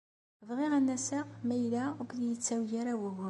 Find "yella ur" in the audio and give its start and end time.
1.61-2.05